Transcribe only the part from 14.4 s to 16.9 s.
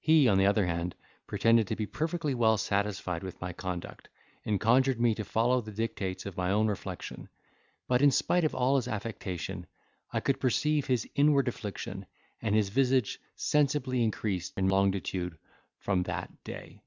in longitude from that day.